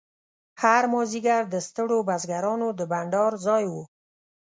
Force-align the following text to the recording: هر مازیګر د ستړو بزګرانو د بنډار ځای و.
هر 0.61 0.83
مازیګر 0.93 1.41
د 1.49 1.55
ستړو 1.67 1.97
بزګرانو 2.07 2.67
د 2.79 2.81
بنډار 2.91 3.31
ځای 3.45 3.63
و. 3.71 3.73